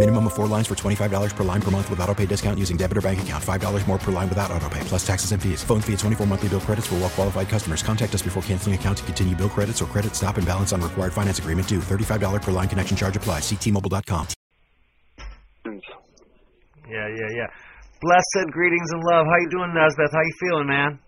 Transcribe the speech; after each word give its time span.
Minimum 0.00 0.28
of 0.28 0.32
four 0.32 0.46
lines 0.46 0.66
for 0.66 0.74
$25 0.74 1.36
per 1.36 1.44
line 1.44 1.60
per 1.60 1.70
month 1.70 1.90
with 1.90 2.00
auto 2.00 2.14
pay 2.14 2.24
discount 2.24 2.58
using 2.58 2.78
debit 2.78 2.96
or 2.96 3.02
bank 3.02 3.20
account. 3.20 3.44
$5 3.44 3.86
more 3.86 3.98
per 3.98 4.10
line 4.10 4.30
without 4.30 4.50
auto 4.50 4.66
pay, 4.70 4.80
plus 4.88 5.06
taxes 5.06 5.32
and 5.32 5.42
fees. 5.42 5.62
Phone 5.62 5.82
fee 5.82 5.92
at 5.92 5.98
24 5.98 6.26
monthly 6.26 6.48
bill 6.48 6.60
credits 6.60 6.86
for 6.86 6.94
well 7.04 7.10
qualified 7.10 7.50
customers. 7.50 7.82
Contact 7.82 8.14
us 8.14 8.22
before 8.22 8.42
canceling 8.44 8.74
account 8.74 8.96
to 8.96 9.04
continue 9.04 9.36
bill 9.36 9.50
credits 9.50 9.82
or 9.82 9.84
credit 9.92 10.16
stop 10.16 10.38
and 10.38 10.46
balance 10.46 10.72
on 10.72 10.80
required 10.80 11.12
finance 11.12 11.38
agreement 11.38 11.68
due. 11.68 11.80
$35 11.80 12.40
per 12.40 12.50
line 12.50 12.66
connection 12.66 12.96
charge 12.96 13.14
applies. 13.14 13.42
Ctmobile.com. 13.42 14.26
Yeah, 15.66 17.08
yeah, 17.20 17.30
yeah. 17.36 17.48
Blessed 18.00 18.48
greetings 18.52 18.88
and 18.92 19.04
love. 19.04 19.26
How 19.26 19.36
you 19.36 19.50
doing, 19.50 19.74
Nesbeth? 19.76 20.12
How 20.16 20.22
you 20.24 20.34
feeling, 20.40 20.66
man? 20.66 20.98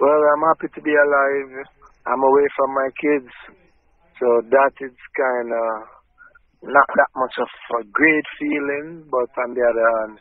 Well, 0.00 0.20
I'm 0.34 0.42
happy 0.42 0.74
to 0.74 0.82
be 0.82 0.90
alive. 0.90 1.66
I'm 2.06 2.20
away 2.20 2.46
from 2.58 2.74
my 2.74 2.88
kids, 2.98 3.30
so 4.18 4.42
that 4.50 4.72
is 4.80 4.96
kind 5.14 5.52
of 5.54 5.99
not 6.62 6.88
that 6.96 7.12
much 7.16 7.34
of 7.40 7.50
a 7.80 7.84
great 7.92 8.26
feeling. 8.38 9.08
But 9.10 9.30
on 9.42 9.54
the 9.54 9.64
other 9.64 9.86
hand, 10.00 10.20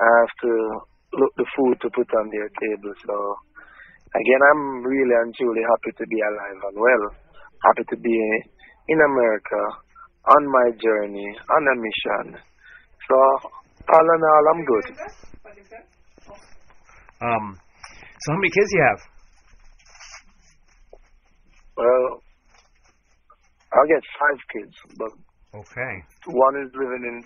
I 0.00 0.08
have 0.24 0.34
to 0.44 0.52
look 1.16 1.32
the 1.36 1.46
food 1.56 1.76
to 1.82 1.88
put 1.90 2.08
on 2.16 2.30
their 2.30 2.48
table. 2.60 2.92
So 3.06 3.14
again, 4.14 4.42
I'm 4.52 4.84
really 4.84 5.16
and 5.16 5.34
truly 5.34 5.62
happy 5.64 5.92
to 5.98 6.04
be 6.06 6.18
alive 6.20 6.60
and 6.70 6.76
well. 6.78 7.04
Happy 7.64 7.84
to 7.90 7.96
be 7.96 8.16
in 8.88 8.98
America 9.00 9.62
on 10.24 10.42
my 10.48 10.68
journey 10.76 11.28
on 11.28 11.62
a 11.68 11.76
mission. 11.76 12.40
So 13.08 13.16
all 13.90 14.06
in 14.14 14.22
all, 14.22 14.44
I'm 14.54 14.64
good. 14.64 14.86
Um, 17.20 17.58
so 18.20 18.32
how 18.32 18.38
many 18.38 18.50
kids 18.50 18.70
you 18.72 18.82
have? 18.88 19.00
Well, 21.76 22.22
I 23.72 23.86
get 23.88 24.02
five 24.20 24.40
kids, 24.52 24.76
but 24.96 25.12
Okay. 25.52 25.94
one 26.30 26.54
is 26.62 26.70
living 26.74 27.04
in 27.10 27.16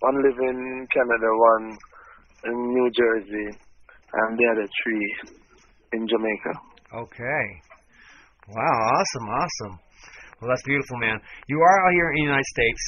one 0.00 0.16
live 0.16 0.38
in 0.48 0.86
Canada, 0.88 1.28
one 1.28 1.76
in 2.44 2.56
New 2.72 2.90
Jersey, 2.96 3.58
and 4.12 4.38
the 4.38 4.46
other 4.52 4.66
three 4.82 5.36
in 5.92 6.08
Jamaica. 6.08 6.52
Okay. 7.04 7.44
Wow, 8.48 8.78
awesome, 8.96 9.28
awesome. 9.28 9.78
Well, 10.40 10.48
that's 10.48 10.64
beautiful, 10.64 10.96
man. 10.98 11.20
You 11.48 11.60
are 11.60 11.86
out 11.86 11.92
here 11.92 12.10
in 12.10 12.16
the 12.16 12.22
United 12.32 12.46
States 12.46 12.82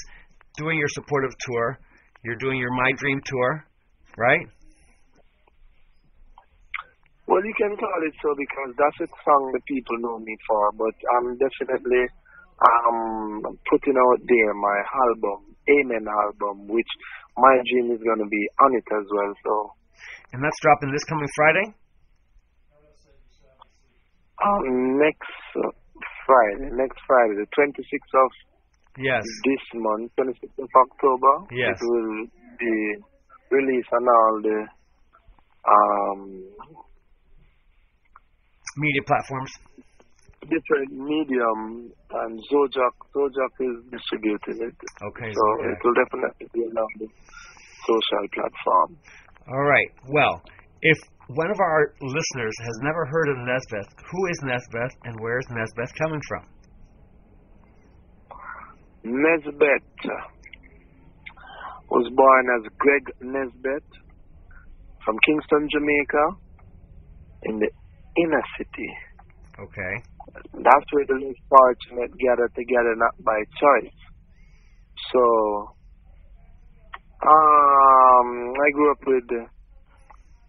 doing 0.57 0.79
your 0.79 0.89
supportive 0.89 1.37
tour. 1.47 1.79
You're 2.25 2.41
doing 2.41 2.59
your 2.59 2.73
My 2.73 2.93
Dream 2.97 3.21
tour, 3.27 3.67
right? 4.17 4.47
Well, 7.29 7.45
you 7.45 7.55
can 7.61 7.77
call 7.77 8.01
it 8.09 8.15
so 8.25 8.35
because 8.35 8.75
that's 8.77 9.01
a 9.05 9.09
song 9.25 9.53
the 9.53 9.61
people 9.69 9.97
know 10.01 10.19
me 10.19 10.35
for, 10.49 10.73
but 10.73 10.97
I'm 11.17 11.37
definitely 11.37 12.09
um 12.63 13.43
putting 13.71 13.97
out 13.99 14.21
there 14.23 14.55
my 14.55 14.79
album, 15.07 15.57
Amen 15.69 16.07
album, 16.07 16.67
which 16.69 16.89
my 17.37 17.59
dream 17.71 17.91
is 17.93 18.01
gonna 18.03 18.29
be 18.29 18.43
on 18.63 18.75
it 18.75 18.87
as 18.95 19.07
well. 19.11 19.33
So 19.45 19.53
And 20.33 20.43
that's 20.43 20.61
dropping 20.63 20.93
this 20.93 21.05
coming 21.05 21.29
Friday? 21.37 21.75
um, 24.43 24.99
next 24.99 25.39
uh, 25.57 25.71
Friday, 26.27 26.71
next 26.75 26.99
Friday, 27.07 27.35
the 27.39 27.47
26th 27.55 28.15
of 28.25 28.31
Yes. 28.99 29.25
this 29.45 29.63
month, 29.75 30.13
26th 30.19 30.59
of 30.59 30.69
October, 30.77 31.35
Yes. 31.51 31.79
it 31.81 31.87
will 31.87 32.27
be 32.59 32.75
released 33.51 33.89
on 33.93 34.05
all 34.09 34.41
the 34.43 34.59
um 35.69 36.23
Media 38.77 39.03
platforms. 39.07 39.53
Different 40.49 40.91
medium 40.93 41.93
and 42.11 42.33
Zojak 42.51 42.95
Zojak 43.15 43.55
is 43.61 43.77
distributing 43.91 44.59
it. 44.69 44.77
Okay. 45.03 45.31
So 45.33 45.45
it 45.67 45.79
will 45.85 45.95
definitely 45.95 46.49
be 46.53 46.61
on 46.67 46.91
the 46.99 47.09
social 47.87 48.25
platform. 48.35 48.97
All 49.49 49.65
right. 49.65 49.91
Well, 50.09 50.43
if 50.83 50.99
one 51.29 51.51
of 51.51 51.61
our 51.61 51.95
listeners 52.01 52.55
has 52.61 52.77
never 52.83 53.07
heard 53.07 53.29
of 53.31 53.37
Nesbeth, 53.39 53.91
who 54.11 54.27
is 54.31 54.39
Nesbeth 54.43 54.95
and 55.05 55.21
where 55.21 55.39
is 55.39 55.47
Nesbeth 55.51 55.93
coming 55.99 56.21
from? 56.29 56.45
Nesbeth 59.05 60.09
was 61.91 62.11
born 62.15 62.47
as 62.57 62.73
Greg 62.79 63.05
Nesbeth 63.21 63.91
from 65.05 65.17
Kingston, 65.27 65.69
Jamaica, 65.73 66.25
in 67.45 67.59
the 67.59 67.69
inner 68.17 68.43
city. 68.57 68.91
Okay. 69.59 70.03
That's 70.55 70.89
where 70.93 71.07
the 71.07 71.19
less 71.19 71.41
fortunate 71.49 72.13
gather 72.19 72.49
together, 72.55 72.95
not 72.97 73.15
by 73.25 73.39
choice. 73.59 73.99
So, 75.13 75.75
um, 77.23 78.29
I 78.55 78.69
grew 78.75 78.91
up 78.93 79.03
with 79.07 79.29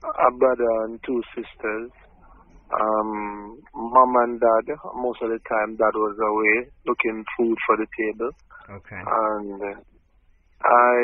a 0.03 0.29
brother 0.37 0.71
and 0.85 0.99
two 1.05 1.21
sisters. 1.35 1.91
Um, 2.73 3.59
mom 3.75 4.11
and 4.25 4.39
dad, 4.39 4.75
most 4.95 5.21
of 5.21 5.29
the 5.29 5.39
time, 5.45 5.77
dad 5.77 5.93
was 5.93 6.17
away 6.17 6.71
looking 6.87 7.23
food 7.37 7.57
for 7.67 7.77
the 7.77 7.87
table. 7.93 8.31
Okay. 8.81 8.97
And 8.97 9.61
uh, 9.61 9.79
I 10.63 10.95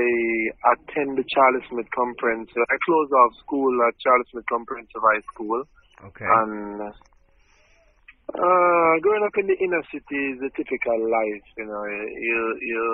attend 0.73 1.19
the 1.19 1.27
Charles 1.35 1.63
Smith 1.69 1.89
Comprehensive. 1.93 2.63
I 2.63 2.77
closed 2.87 3.11
off 3.11 3.31
school 3.43 3.73
at 3.85 3.93
Charles 3.99 4.27
Smith 4.31 4.47
Comprehensive 4.49 5.03
High 5.03 5.23
School. 5.35 5.61
Okay. 6.09 6.25
And 6.25 6.79
uh, 8.29 8.93
growing 9.01 9.25
up 9.25 9.35
in 9.41 9.47
the 9.47 9.57
inner 9.57 9.83
city 9.89 10.21
is 10.33 10.39
a 10.45 10.51
typical 10.53 10.99
life. 11.09 11.47
You 11.57 11.65
know, 11.65 11.83
you 11.85 12.41
you 12.61 12.85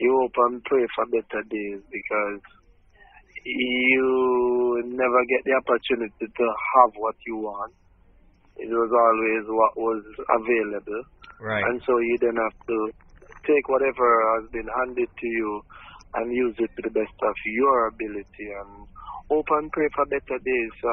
you 0.00 0.10
hope 0.20 0.36
and 0.48 0.62
pray 0.64 0.84
for 0.96 1.04
better 1.12 1.42
days 1.48 1.80
because 1.92 2.40
you 3.44 4.82
never 4.86 5.20
get 5.28 5.42
the 5.44 5.56
opportunity 5.58 6.26
to 6.26 6.46
have 6.46 6.92
what 6.96 7.16
you 7.26 7.36
want. 7.36 7.74
It 8.56 8.68
was 8.68 8.92
always 8.92 9.44
what 9.48 9.74
was 9.76 10.02
available, 10.28 11.02
Right. 11.40 11.64
and 11.64 11.80
so 11.86 11.98
you 11.98 12.18
then 12.20 12.36
have 12.36 12.56
to 12.68 12.78
take 13.48 13.66
whatever 13.68 14.06
has 14.38 14.50
been 14.52 14.68
handed 14.80 15.08
to 15.08 15.26
you 15.26 15.62
and 16.14 16.32
use 16.36 16.54
it 16.58 16.70
to 16.76 16.82
the 16.84 16.94
best 16.94 17.16
of 17.24 17.34
your 17.46 17.88
ability 17.88 18.48
and 18.52 18.86
hope 19.30 19.48
and 19.56 19.72
pray 19.72 19.88
for 19.96 20.04
better 20.06 20.38
days. 20.38 20.72
So 20.84 20.90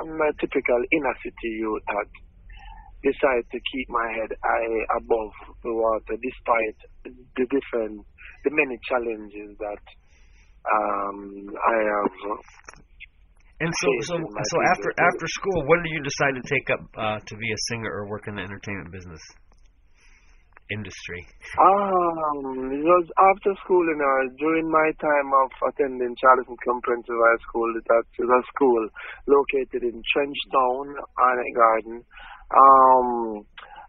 I'm 0.00 0.16
a 0.16 0.32
typical 0.40 0.80
inner 0.90 1.14
city 1.22 1.50
youth 1.60 1.84
decide 3.04 3.44
to 3.52 3.58
keep 3.70 3.86
my 3.92 4.08
head 4.16 4.32
high 4.40 4.76
above 4.98 5.32
the 5.62 5.72
water 5.72 6.16
despite 6.16 6.78
the 7.04 7.44
different, 7.52 8.00
the 8.44 8.52
many 8.52 8.80
challenges 8.88 9.52
that 9.60 9.84
um, 10.64 11.20
I 11.52 11.76
have. 11.84 12.12
And 13.60 13.70
so, 13.70 13.88
so, 14.02 14.14
so 14.18 14.56
after 14.74 14.90
after 14.98 15.26
school, 15.28 15.62
when 15.68 15.78
did 15.84 15.92
you 15.94 16.02
decide 16.02 16.34
to 16.34 16.44
take 16.48 16.68
up 16.74 16.84
uh, 16.98 17.18
to 17.22 17.34
be 17.36 17.48
a 17.52 17.60
singer 17.70 17.92
or 17.92 18.08
work 18.10 18.26
in 18.26 18.34
the 18.34 18.42
entertainment 18.42 18.90
business 18.90 19.22
industry? 20.72 21.22
Um, 21.60 22.72
it 22.72 22.82
was 22.82 23.06
after 23.14 23.52
school, 23.62 23.84
you 23.84 23.98
know, 24.00 24.16
during 24.42 24.66
my 24.66 24.88
time 24.98 25.28
of 25.44 25.50
attending 25.70 26.16
Charlie 26.16 26.44
Smith 26.50 26.64
Comprehensive 26.66 27.14
High 27.14 27.40
School, 27.46 27.68
that 27.78 28.06
is 28.18 28.26
a 28.26 28.42
school 28.56 28.82
located 29.28 29.86
in 29.86 30.02
Trenchtown, 30.02 30.86
Arnett 31.14 31.54
Garden. 31.54 31.96
Um, 32.52 33.46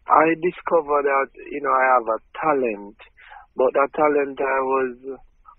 I 0.07 0.25
discovered 0.37 1.05
that, 1.09 1.29
you 1.51 1.61
know, 1.61 1.73
I 1.73 1.85
have 1.97 2.07
a 2.07 2.19
talent, 2.37 2.97
but 3.57 3.73
that 3.73 3.89
talent 3.97 4.37
I 4.39 4.59
was 4.61 4.95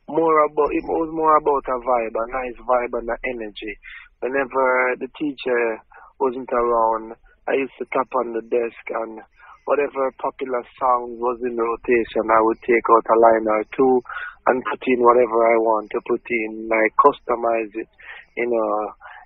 more 0.08 0.38
about, 0.46 0.70
it 0.70 0.86
was 0.86 1.10
more 1.12 1.34
about 1.36 1.66
a 1.66 1.78
vibe, 1.82 2.14
a 2.14 2.26
nice 2.30 2.58
vibe 2.62 2.94
and 2.94 3.08
an 3.10 3.20
energy. 3.36 3.74
Whenever 4.20 4.96
the 5.02 5.08
teacher 5.18 5.82
wasn't 6.20 6.48
around, 6.52 7.18
I 7.48 7.58
used 7.58 7.74
to 7.78 7.86
tap 7.92 8.08
on 8.22 8.32
the 8.32 8.42
desk 8.46 8.84
and 9.02 9.20
whatever 9.66 10.14
popular 10.22 10.62
song 10.78 11.18
was 11.18 11.38
in 11.42 11.58
rotation, 11.58 12.30
I 12.30 12.40
would 12.42 12.62
take 12.62 12.86
out 12.86 13.06
a 13.10 13.18
line 13.18 13.46
or 13.50 13.64
two 13.74 13.98
and 14.46 14.62
put 14.62 14.82
in 14.86 15.02
whatever 15.02 15.42
I 15.42 15.58
want 15.58 15.90
to 15.90 16.00
put 16.06 16.22
in, 16.30 16.70
like 16.70 16.94
customize 17.02 17.74
it, 17.74 17.90
you 18.38 18.46
know, 18.46 18.70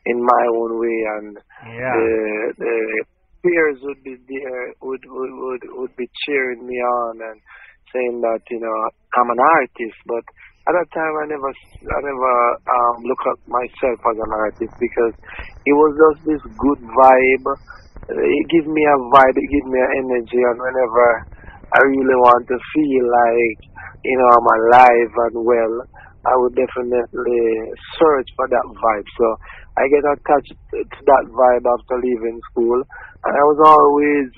in 0.06 0.18
my 0.24 0.44
own 0.56 0.80
way, 0.80 0.98
and 1.20 1.36
Yeah. 1.60 1.92
the 1.92 2.08
the 2.56 2.74
peers 3.42 3.78
would 3.82 4.02
be 4.04 4.16
there, 4.28 4.74
would 4.82 5.02
would 5.04 5.32
would 5.34 5.62
would 5.80 5.94
be 5.96 6.08
cheering 6.26 6.66
me 6.66 6.76
on 6.76 7.20
and 7.20 7.38
saying 7.92 8.20
that 8.22 8.40
you 8.50 8.60
know 8.60 8.76
I'm 9.16 9.30
an 9.30 9.40
artist, 9.40 9.98
but 10.06 10.24
at 10.68 10.74
that 10.76 10.88
time 10.92 11.14
I 11.20 11.26
never 11.26 11.50
I 11.50 11.98
never 12.04 12.34
um, 12.68 12.96
look 13.08 13.22
at 13.26 13.40
myself 13.48 13.98
as 14.12 14.18
an 14.20 14.32
artist 14.32 14.74
because 14.78 15.14
it 15.64 15.74
was 15.74 15.92
just 15.96 16.20
this 16.28 16.44
good 16.56 16.80
vibe. 16.84 17.46
It 18.10 18.46
gives 18.50 18.66
me 18.66 18.82
a 18.84 18.96
vibe, 19.14 19.36
it 19.38 19.50
gives 19.50 19.68
me 19.70 19.78
an 19.80 19.92
energy, 20.04 20.40
and 20.42 20.58
whenever 20.58 21.06
I 21.72 21.80
really 21.86 22.18
want 22.18 22.44
to 22.50 22.58
feel 22.74 23.04
like 23.06 23.60
you 24.04 24.16
know 24.18 24.28
I'm 24.34 24.48
alive 24.50 25.12
and 25.30 25.36
well, 25.46 25.74
I 26.28 26.34
would 26.36 26.52
definitely 26.52 27.44
search 27.96 28.28
for 28.36 28.46
that 28.50 28.66
vibe. 28.76 29.08
So 29.16 29.26
I 29.78 29.86
get 29.86 30.04
attached 30.06 30.54
to 30.74 31.00
that 31.06 31.24
vibe 31.30 31.66
after 31.66 31.96
leaving 32.02 32.40
school, 32.50 32.82
and 32.82 33.32
I 33.32 33.44
was 33.46 33.60
always, 33.62 34.28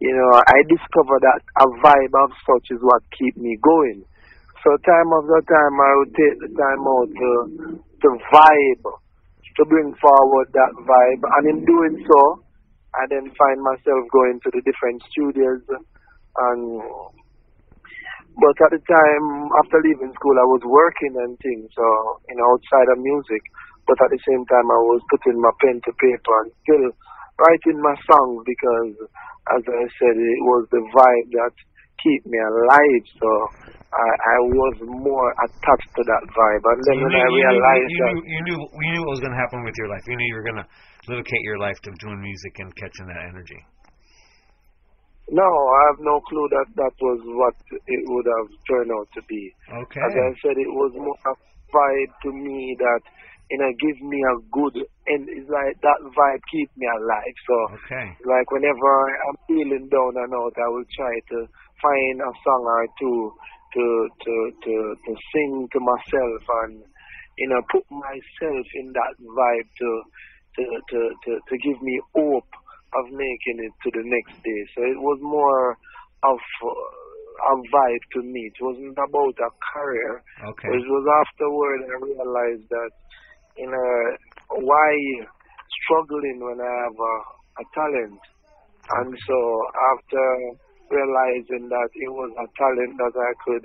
you 0.00 0.12
know, 0.12 0.30
I 0.36 0.58
discovered 0.68 1.22
that 1.24 1.40
a 1.60 1.66
vibe 1.80 2.14
of 2.24 2.30
such 2.44 2.70
is 2.70 2.80
what 2.82 3.02
keep 3.16 3.36
me 3.36 3.56
going. 3.62 4.04
So 4.64 4.68
time 4.84 5.08
after 5.14 5.40
time, 5.46 5.74
I 5.78 5.92
would 6.02 6.12
take 6.12 6.36
the 6.42 6.50
time 6.52 6.82
out 6.84 7.08
to 7.08 7.30
to 7.80 8.08
vibe, 8.28 8.84
to 8.84 9.62
bring 9.64 9.94
forward 9.96 10.48
that 10.52 10.72
vibe, 10.84 11.22
and 11.24 11.44
in 11.48 11.58
doing 11.64 12.04
so, 12.04 12.42
I 12.94 13.06
then 13.08 13.32
find 13.32 13.62
myself 13.62 14.00
going 14.12 14.40
to 14.44 14.50
the 14.52 14.62
different 14.66 15.00
studios. 15.10 15.62
And 16.36 16.82
but 18.36 18.56
at 18.68 18.70
the 18.76 18.82
time 18.84 19.26
after 19.64 19.80
leaving 19.80 20.12
school 20.12 20.36
I 20.36 20.44
was 20.44 20.60
working 20.68 21.16
and 21.24 21.32
things 21.40 21.72
so 21.72 21.86
you 22.28 22.36
know 22.36 22.44
outside 22.52 22.88
of 22.92 23.00
music 23.00 23.40
but 23.86 23.98
at 24.02 24.10
the 24.10 24.22
same 24.26 24.42
time 24.50 24.66
I 24.68 24.80
was 24.90 25.00
putting 25.08 25.38
my 25.40 25.54
pen 25.62 25.78
to 25.80 25.92
paper 25.96 26.34
and 26.44 26.50
still 26.62 26.86
writing 27.38 27.78
my 27.80 27.96
songs 28.06 28.42
because 28.44 28.92
as 29.54 29.62
I 29.62 29.84
said 29.98 30.14
it 30.14 30.42
was 30.46 30.66
the 30.74 30.82
vibe 30.90 31.28
that 31.38 31.54
keep 32.02 32.22
me 32.26 32.38
alive 32.38 33.04
so 33.18 33.28
I, 33.86 34.08
I 34.10 34.38
was 34.52 34.76
more 34.84 35.30
attached 35.46 35.90
to 35.96 36.02
that 36.04 36.24
vibe 36.34 36.64
and 36.66 36.80
then 36.84 36.96
you 37.00 37.06
when 37.08 37.14
knew, 37.14 37.22
I 37.22 37.30
you 37.30 37.40
realized 37.40 37.86
knew, 37.86 37.96
you 37.96 38.02
that 38.02 38.12
knew, 38.12 38.24
you 38.26 38.40
knew, 38.42 38.58
you 38.60 38.90
knew 38.92 39.02
what 39.06 39.12
was 39.16 39.22
going 39.24 39.32
to 39.32 39.40
happen 39.40 39.64
with 39.64 39.76
your 39.78 39.88
life. 39.88 40.02
You 40.04 40.16
knew 40.18 40.28
you 40.28 40.36
were 40.36 40.46
going 40.46 40.60
to 40.60 40.68
dedicate 41.06 41.42
your 41.46 41.58
life 41.62 41.78
to 41.86 41.90
doing 42.02 42.20
music 42.20 42.52
and 42.58 42.68
catching 42.76 43.06
that 43.06 43.22
energy. 43.30 43.60
No 45.30 45.46
I 45.46 45.80
have 45.90 46.00
no 46.00 46.20
clue 46.28 46.48
that 46.50 46.68
that 46.76 46.94
was 47.00 47.20
what 47.24 47.56
it 47.72 48.02
would 48.06 48.26
have 48.26 48.48
turned 48.68 48.92
out 48.92 49.08
to 49.14 49.22
be 49.28 49.52
Okay. 49.66 50.00
As 50.00 50.12
I 50.14 50.30
said, 50.42 50.56
it 50.58 50.70
was 50.70 50.92
more 50.94 51.18
a 51.26 51.34
vibe 51.74 52.12
to 52.22 52.30
me 52.30 52.76
that, 52.78 53.02
you 53.50 53.58
know, 53.58 53.70
gives 53.82 54.00
me 54.00 54.22
a 54.22 54.36
good, 54.54 54.74
and 55.10 55.26
it's 55.26 55.50
like 55.50 55.74
that 55.82 56.00
vibe 56.14 56.42
keep 56.50 56.70
me 56.76 56.86
alive. 56.86 57.36
So, 57.46 57.56
Okay. 57.74 58.06
like 58.30 58.50
whenever 58.50 58.92
I'm 59.26 59.38
feeling 59.50 59.88
down 59.90 60.14
and 60.14 60.32
out, 60.34 60.54
I 60.54 60.68
will 60.70 60.86
try 60.94 61.14
to 61.34 61.38
find 61.82 62.16
a 62.22 62.32
song 62.46 62.62
or 62.62 62.86
two 62.98 63.34
to 63.74 63.84
to 64.24 64.34
to 64.64 64.74
to 64.94 65.12
sing 65.34 65.68
to 65.72 65.78
myself 65.80 66.42
and 66.64 66.82
you 67.36 67.48
know 67.50 67.60
put 67.70 67.84
myself 67.90 68.66
in 68.74 68.92
that 68.94 69.14
vibe 69.18 69.68
to 69.82 69.90
to 70.56 70.62
to 70.90 70.98
to, 71.24 71.30
to 71.42 71.54
give 71.58 71.82
me 71.82 72.00
hope 72.14 72.48
of 73.00 73.04
making 73.12 73.58
it 73.64 73.74
to 73.84 73.88
the 73.92 74.04
next 74.04 74.36
day. 74.42 74.60
So 74.74 74.80
it 74.84 75.00
was 75.00 75.18
more 75.22 75.76
of 76.24 76.40
a 76.40 77.52
vibe 77.68 78.04
to 78.16 78.20
me. 78.22 78.48
It 78.48 78.58
wasn't 78.60 78.96
about 78.96 79.36
a 79.36 79.50
career. 79.72 80.22
Okay. 80.52 80.68
It 80.68 80.84
was 80.88 81.04
afterward 81.04 81.78
I 81.84 81.96
realized 82.00 82.66
that 82.70 82.92
you 83.56 83.68
know 83.70 83.92
why 84.64 84.90
struggling 85.84 86.40
when 86.40 86.60
I 86.60 86.72
have 86.84 86.98
a, 86.98 87.14
a 87.60 87.64
talent. 87.74 88.20
And 88.86 89.10
so 89.26 89.38
after 89.92 90.24
realizing 90.90 91.68
that 91.68 91.90
it 91.94 92.10
was 92.10 92.30
a 92.38 92.46
talent 92.54 92.94
that 92.98 93.14
I 93.18 93.32
could, 93.44 93.64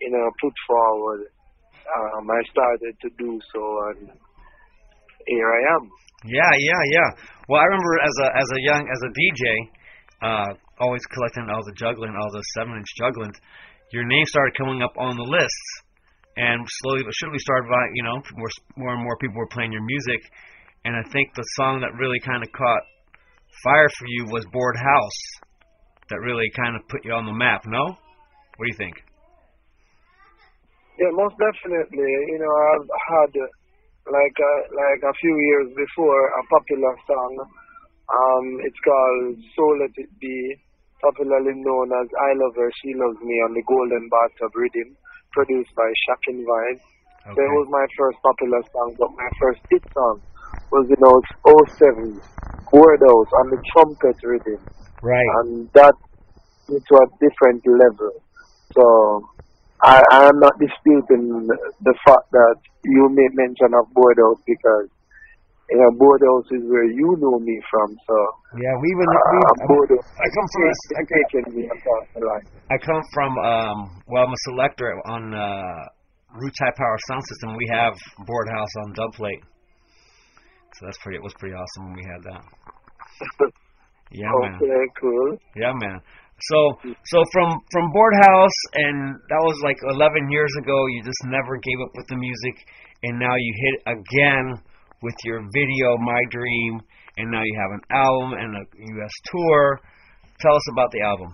you 0.00 0.10
know, 0.10 0.30
put 0.40 0.52
forward, 0.66 1.24
um, 1.88 2.30
I 2.30 2.40
started 2.50 2.94
to 3.00 3.08
do 3.18 3.40
so, 3.52 3.62
and 3.90 4.10
here 5.26 5.50
I 5.50 5.62
am. 5.76 5.90
Yeah, 6.24 6.52
yeah, 6.58 6.82
yeah. 6.92 7.08
Well, 7.48 7.60
I 7.60 7.64
remember 7.64 7.94
as 8.00 8.16
a 8.22 8.28
as 8.38 8.48
a 8.54 8.60
young 8.62 8.82
as 8.86 9.00
a 9.02 9.10
DJ, 9.10 9.44
uh, 10.22 10.50
always 10.78 11.02
collecting 11.06 11.50
all 11.50 11.62
the 11.66 11.74
juggling, 11.74 12.14
all 12.14 12.30
the 12.30 12.42
seven 12.54 12.76
inch 12.76 12.90
juggling. 12.96 13.32
Your 13.92 14.04
name 14.04 14.24
started 14.26 14.56
coming 14.56 14.82
up 14.82 14.94
on 14.96 15.16
the 15.16 15.26
lists, 15.26 15.66
and 16.36 16.64
slowly 16.80 17.02
but 17.04 17.12
surely 17.20 17.38
started, 17.38 17.68
by, 17.68 17.82
you 17.94 18.02
know, 18.02 18.22
more 18.36 18.50
more 18.76 18.94
and 18.94 19.02
more 19.02 19.16
people 19.18 19.36
were 19.36 19.52
playing 19.52 19.72
your 19.72 19.84
music, 19.84 20.22
and 20.84 20.96
I 20.96 21.02
think 21.10 21.34
the 21.34 21.44
song 21.58 21.80
that 21.80 21.92
really 21.98 22.20
kind 22.20 22.42
of 22.42 22.50
caught 22.52 22.84
fire 23.64 23.88
for 23.98 24.06
you 24.08 24.26
was 24.30 24.46
"Board 24.52 24.76
House," 24.76 25.20
that 26.08 26.20
really 26.20 26.50
kind 26.56 26.76
of 26.76 26.86
put 26.88 27.04
you 27.04 27.12
on 27.12 27.26
the 27.26 27.34
map. 27.34 27.62
No, 27.66 27.84
what 28.56 28.64
do 28.64 28.70
you 28.70 28.78
think? 28.78 28.94
Yeah, 31.00 31.10
most 31.12 31.34
definitely. 31.36 32.12
You 32.30 32.38
know, 32.38 32.52
I've 32.52 32.88
had 33.10 33.30
uh, 33.34 33.46
like 34.08 34.36
uh, 34.38 34.60
like 34.74 35.02
a 35.04 35.14
few 35.20 35.34
years 35.38 35.68
before 35.74 36.22
a 36.34 36.42
popular 36.50 36.94
song. 37.06 37.32
Um, 38.10 38.46
it's 38.66 38.80
called 38.82 39.38
"So 39.54 39.64
Let 39.78 39.94
It 39.96 40.10
Be," 40.18 40.36
popularly 41.02 41.54
known 41.56 41.88
as 41.94 42.08
"I 42.10 42.30
Love 42.34 42.54
Her, 42.58 42.70
She 42.82 42.94
Loves 42.98 43.20
Me" 43.22 43.36
on 43.46 43.54
the 43.54 43.64
Golden 43.66 44.08
Bathtub 44.10 44.52
Rhythm, 44.54 44.98
produced 45.32 45.70
by 45.78 45.88
Shocking 46.08 46.42
Vibes. 46.42 46.84
So 47.32 47.38
it 47.40 47.52
was 47.54 47.68
my 47.70 47.86
first 47.96 48.18
popular 48.20 48.60
song, 48.74 48.96
but 48.98 49.10
my 49.16 49.30
first 49.40 49.62
hit 49.70 49.82
song 49.94 50.20
was 50.74 50.84
you 50.90 50.98
know 51.00 51.16
07 51.46 52.20
Board 52.72 53.00
House 53.06 53.30
on 53.40 53.46
the 53.50 53.60
trumpet 53.72 54.16
rhythm 54.24 54.66
Right. 55.02 55.26
and 55.42 55.68
that, 55.74 55.94
to 56.70 56.94
a 56.94 57.06
different 57.18 57.62
level. 57.66 58.12
So 58.78 59.26
I, 59.82 59.98
I 60.14 60.20
am 60.30 60.38
not 60.38 60.54
disputing 60.62 61.50
the 61.82 61.94
fact 62.06 62.30
that 62.30 62.56
you 62.84 63.10
made 63.10 63.34
mention 63.34 63.74
of 63.74 63.90
Boardhouse 63.90 64.38
because 64.46 64.86
you 65.70 65.78
know 65.78 65.90
Boardhouse 65.98 66.46
is 66.54 66.62
where 66.70 66.86
you 66.86 67.18
know 67.18 67.38
me 67.42 67.58
from. 67.66 67.90
So 68.06 68.14
Yeah, 68.62 68.74
we 68.78 68.86
even 68.94 69.06
uh, 69.10 69.66
Boardhouse 69.66 70.06
I 70.22 70.28
come 70.30 70.46
from 70.54 70.62
a, 70.62 70.70
I, 70.70 71.02
is 71.02 71.10
taking 71.10 71.46
me 71.56 71.62
the 71.66 72.22
line. 72.22 72.46
I 72.70 72.78
come 72.78 73.02
from 73.12 73.38
um 73.38 74.02
well 74.06 74.22
I'm 74.22 74.32
a 74.32 74.42
selector 74.46 74.94
on 75.10 75.34
uh 75.34 76.38
Roots 76.38 76.58
High 76.62 76.74
Power 76.76 76.98
Sound 77.08 77.22
System. 77.26 77.56
We 77.56 77.66
have 77.72 77.94
Board 78.24 78.48
House 78.54 78.70
on 78.86 78.92
dub 78.94 79.12
plate. 79.14 79.42
So 80.78 80.86
that's 80.86 80.98
pretty 81.02 81.16
it 81.16 81.22
was 81.22 81.34
pretty 81.38 81.54
awesome 81.56 81.90
when 81.90 81.94
we 81.94 82.06
had 82.06 82.22
that. 82.30 83.50
Yeah 84.14 84.28
man. 84.42 84.56
Okay, 84.60 84.84
cool. 85.00 85.38
Yeah 85.56 85.72
man. 85.72 85.98
So 86.50 86.58
so 87.06 87.22
from 87.32 87.60
from 87.70 87.92
Board 87.92 88.14
House 88.18 88.58
and 88.74 89.14
that 89.30 89.42
was 89.46 89.60
like 89.62 89.78
11 89.86 90.30
years 90.30 90.50
ago 90.58 90.86
you 90.90 91.02
just 91.04 91.22
never 91.26 91.56
gave 91.62 91.78
up 91.84 91.92
with 91.94 92.06
the 92.08 92.16
music 92.16 92.56
and 93.02 93.18
now 93.18 93.34
you 93.36 93.52
hit 93.62 93.94
again 93.94 94.58
with 95.02 95.14
your 95.24 95.42
video 95.54 95.96
My 95.98 96.22
Dream 96.30 96.80
and 97.16 97.30
now 97.30 97.42
you 97.42 97.54
have 97.60 97.72
an 97.78 97.84
album 97.90 98.32
and 98.38 98.50
a 98.56 98.64
US 98.66 99.14
tour. 99.30 99.80
Tell 100.40 100.56
us 100.56 100.66
about 100.72 100.90
the 100.90 101.02
album. 101.02 101.30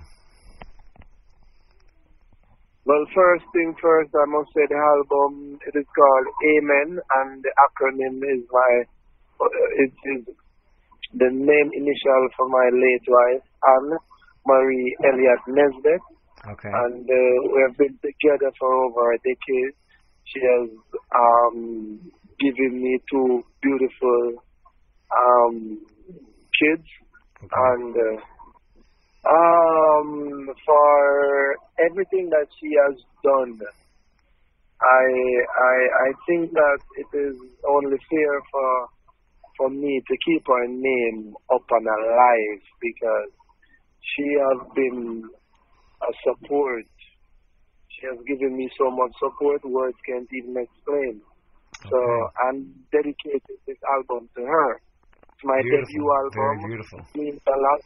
Well, 2.85 3.05
first 3.15 3.45
thing 3.53 3.77
first, 3.81 4.11
I 4.17 4.25
must 4.33 4.49
say 4.57 4.65
the 4.65 4.81
album 4.81 5.61
it 5.61 5.77
is 5.77 5.85
called 5.93 6.27
Amen, 6.57 6.97
and 6.97 7.45
the 7.45 7.53
acronym 7.61 8.17
is 8.25 8.45
my 8.49 8.73
uh, 9.41 9.85
it 9.85 9.93
is 10.17 10.25
the 11.15 11.31
name 11.33 11.69
initial 11.73 12.23
for 12.37 12.49
my 12.49 12.69
late 12.73 13.07
wife 13.09 13.45
Anne 13.65 13.97
Marie 14.49 14.97
Elliot 15.05 15.43
Nesbeth, 15.49 16.07
Okay. 16.53 16.71
and 16.73 17.05
uh, 17.05 17.37
we 17.53 17.59
have 17.67 17.77
been 17.77 17.97
together 18.01 18.51
for 18.59 18.71
over 18.87 19.13
a 19.13 19.19
decade. 19.19 19.75
She 20.25 20.41
has 20.41 20.69
um, 21.15 22.01
given 22.41 22.81
me 22.83 22.99
two 23.13 23.43
beautiful 23.61 24.43
um, 25.13 25.79
kids, 26.61 26.89
and 27.43 27.95
uh, 27.97 28.19
um, 29.29 30.49
for 30.65 31.57
everything 31.85 32.31
that 32.31 32.47
she 32.61 32.71
has 32.87 32.97
done, 33.25 33.59
I 34.81 35.05
I 35.73 35.77
I 36.07 36.11
think 36.27 36.53
that 36.53 36.81
it 37.03 37.11
is 37.19 37.37
only 37.69 37.99
fair 38.09 38.35
for 38.53 38.71
for 39.57 39.69
me 39.71 40.01
to 40.07 40.15
keep 40.25 40.47
her 40.47 40.67
name 40.69 41.35
up 41.53 41.67
and 41.71 41.87
alive 41.87 42.63
because 42.81 43.33
she 44.03 44.27
has 44.39 44.59
been 44.75 45.23
a 46.03 46.11
support. 46.25 46.85
She 47.99 48.07
has 48.07 48.19
given 48.27 48.57
me 48.57 48.71
so 48.79 48.91
much 48.91 49.11
support, 49.19 49.61
words 49.67 49.99
can't 50.07 50.29
even 50.33 50.55
explain. 50.55 51.21
So 51.91 51.99
I'm 52.47 52.71
dedicating 52.91 53.59
this 53.67 53.79
album 53.99 54.29
to 54.37 54.43
her. 54.43 54.71
It's 55.35 55.45
my 55.45 55.59
Beautiful. 55.63 55.87
debut 55.87 56.09
album. 56.11 56.35
Very 56.39 56.59
beautiful. 56.67 56.99
It 56.99 57.19
means 57.19 57.43
a 57.47 57.59
lot. 57.59 57.81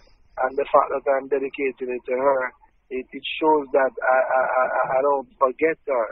and 0.45 0.53
the 0.57 0.65
fact 0.73 0.89
that 0.97 1.05
I'm 1.17 1.29
dedicating 1.29 1.93
it 1.93 2.03
to 2.09 2.17
her, 2.17 2.41
it, 2.89 3.05
it 3.13 3.25
shows 3.41 3.69
that 3.73 3.93
I, 3.93 4.19
I, 4.33 4.43
I, 4.45 4.65
I 4.97 5.01
don't 5.05 5.29
forget 5.37 5.77
her. 5.89 6.07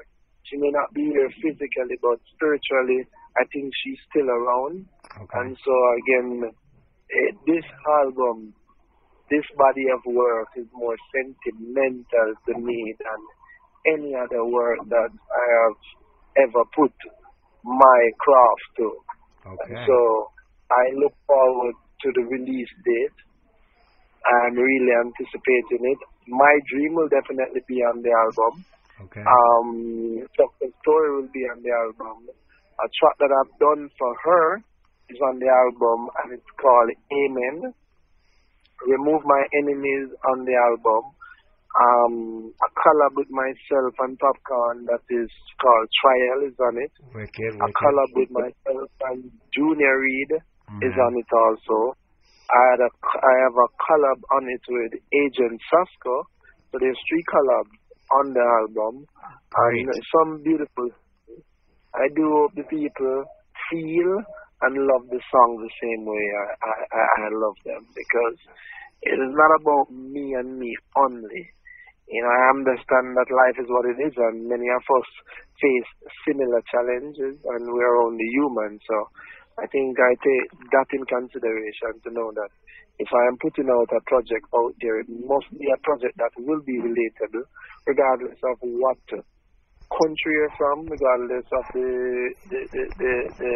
She 0.44 0.56
may 0.60 0.68
not 0.72 0.92
be 0.92 1.04
here 1.08 1.28
physically, 1.40 1.96
but 2.00 2.20
spiritually, 2.36 3.04
I 3.40 3.44
think 3.52 3.72
she's 3.84 4.00
still 4.12 4.28
around. 4.28 4.84
Okay. 5.16 5.38
And 5.40 5.56
so 5.64 5.72
again, 6.04 6.28
eh, 6.48 7.32
this 7.48 7.64
album, 8.04 8.52
this 9.30 9.46
body 9.56 9.86
of 9.94 10.02
work 10.10 10.48
is 10.56 10.66
more 10.74 10.96
sentimental 11.14 12.28
to 12.46 12.52
me 12.58 12.94
than 12.98 13.20
any 13.94 14.12
other 14.14 14.44
work 14.44 14.78
that 14.90 15.10
I 15.10 15.44
have 15.62 15.78
ever 16.48 16.62
put 16.74 16.92
my 17.64 18.00
craft 18.18 18.68
to. 18.78 18.88
Okay. 19.46 19.86
So 19.86 19.96
I 20.70 20.84
look 20.98 21.14
forward 21.26 21.74
to 22.02 22.08
the 22.14 22.24
release 22.26 22.72
date. 22.84 23.18
I'm 24.20 24.54
really 24.54 24.92
anticipating 25.00 25.82
it. 25.86 26.00
My 26.28 26.58
Dream 26.68 26.94
will 26.94 27.08
definitely 27.08 27.62
be 27.66 27.80
on 27.82 28.02
the 28.02 28.12
album. 28.12 28.64
Okay. 29.08 29.24
Um, 29.24 30.28
Story 30.82 31.10
will 31.16 31.30
be 31.32 31.44
on 31.48 31.62
the 31.62 31.72
album. 31.72 32.28
A 32.28 32.86
track 33.00 33.16
that 33.20 33.32
I've 33.32 33.54
done 33.58 33.88
for 33.98 34.12
her 34.24 34.56
is 35.08 35.18
on 35.20 35.38
the 35.38 35.48
album, 35.48 36.08
and 36.22 36.32
it's 36.32 36.52
called 36.60 36.90
Amen. 37.12 37.72
Remove 38.88 39.22
My 39.24 39.42
Enemies 39.60 40.08
on 40.32 40.44
the 40.44 40.56
album. 40.56 41.02
Um, 41.70 42.50
a 42.50 42.68
collab 42.74 43.14
with 43.14 43.30
myself 43.30 43.94
and 44.02 44.18
Popcaan 44.18 44.86
that 44.90 45.04
is 45.08 45.30
called 45.62 45.86
Trial 46.02 46.40
is 46.50 46.56
on 46.58 46.74
it. 46.82 46.92
Wicked, 47.14 47.54
A 47.62 47.68
collab 47.70 48.10
with 48.16 48.30
myself 48.30 48.90
and 49.06 49.30
Junior 49.54 49.94
Reid 50.00 50.32
is 50.82 50.92
Mhm. 50.94 51.06
on 51.06 51.12
it 51.18 51.30
also. 51.30 51.94
I 52.50 52.62
had 52.74 52.80
a 52.80 52.90
I 53.22 53.34
have 53.46 53.54
a 53.54 53.68
collab 53.86 54.20
on 54.34 54.48
it 54.50 54.64
with 54.68 54.92
Agent 55.14 55.60
Sasco. 55.70 56.24
So 56.72 56.78
there's 56.80 56.98
three 57.08 57.22
collabs 57.30 57.78
on 58.18 58.32
the 58.34 58.42
album. 58.42 59.06
Great. 59.50 59.86
And 59.86 60.02
some 60.10 60.42
beautiful. 60.42 60.90
I 61.94 62.08
do 62.16 62.24
hope 62.34 62.54
the 62.54 62.64
people 62.64 63.24
feel 63.70 64.22
and 64.62 64.76
love 64.76 65.08
the 65.08 65.20
song 65.32 65.48
the 65.60 65.72
same 65.80 66.04
way 66.04 66.24
I, 66.36 66.74
I, 66.92 67.04
I 67.24 67.28
love 67.32 67.56
them 67.64 67.82
because 67.96 68.38
it 69.02 69.16
is 69.16 69.32
not 69.32 69.52
about 69.60 69.88
me 69.92 70.36
and 70.36 70.58
me 70.58 70.72
only. 70.96 71.44
You 72.10 72.20
know, 72.20 72.32
I 72.32 72.42
understand 72.52 73.14
that 73.16 73.30
life 73.30 73.56
is 73.56 73.70
what 73.70 73.86
it 73.86 73.96
is, 74.02 74.12
and 74.18 74.50
many 74.50 74.66
of 74.66 74.82
us 74.82 75.08
face 75.62 75.90
similar 76.26 76.58
challenges, 76.66 77.38
and 77.38 77.62
we're 77.70 78.02
only 78.02 78.26
human. 78.34 78.82
So, 78.82 78.96
I 79.62 79.66
think 79.70 79.94
I 79.94 80.12
take 80.18 80.48
that 80.74 80.90
in 80.90 81.06
consideration 81.06 82.02
to 82.02 82.10
know 82.10 82.34
that 82.34 82.50
if 82.98 83.08
I 83.14 83.22
am 83.30 83.38
putting 83.38 83.70
out 83.70 83.88
a 83.94 84.02
project 84.10 84.44
out 84.52 84.74
there, 84.82 85.00
it 85.00 85.08
must 85.08 85.48
be 85.54 85.70
a 85.70 85.80
project 85.86 86.18
that 86.18 86.34
will 86.36 86.60
be 86.66 86.82
relatable, 86.82 87.46
regardless 87.86 88.36
of 88.42 88.58
what 88.60 89.00
country 89.90 90.32
you're 90.38 90.54
from, 90.56 90.86
regardless 90.88 91.46
of 91.50 91.64
the 91.74 91.88
the 92.50 92.60
the, 92.72 92.82
the, 92.98 93.14
the, 93.38 93.54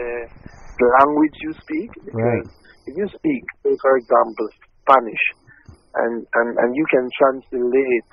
the 0.79 0.89
language 1.03 1.37
you 1.43 1.53
speak. 1.63 1.91
Because 2.05 2.47
if 2.87 2.95
you 2.99 3.07
speak, 3.15 3.43
say 3.65 3.75
for 3.81 3.97
example, 3.97 4.47
Spanish, 4.85 5.25
and, 5.95 6.27
and, 6.35 6.49
and 6.59 6.71
you 6.75 6.87
can 6.91 7.07
translate 7.17 8.09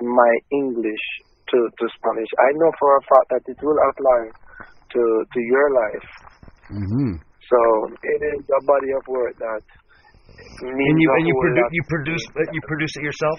my 0.00 0.32
English 0.54 1.04
to, 1.50 1.58
to 1.68 1.84
Spanish, 1.98 2.30
I 2.38 2.50
know 2.56 2.70
for 2.78 2.90
a 2.96 3.02
fact 3.04 3.26
that 3.34 3.44
it 3.50 3.58
will 3.60 3.80
apply 3.90 4.20
to 4.94 5.02
to 5.26 5.40
your 5.40 5.68
life. 5.72 6.08
Mm-hmm. 6.70 7.12
So 7.20 7.58
it 8.00 8.20
is 8.38 8.42
a 8.48 8.62
body 8.64 8.90
of 8.96 9.04
work 9.08 9.34
that 9.38 9.64
means 10.62 10.94
And 10.94 11.00
you 11.02 11.08
and 11.12 11.24
you 11.26 11.34
whole 11.34 11.44
produ- 11.44 11.72
you 11.72 11.84
produce 11.90 12.24
me. 12.32 12.40
uh, 12.40 12.50
you 12.54 12.60
produce 12.64 12.92
it 12.96 13.04
yourself. 13.04 13.38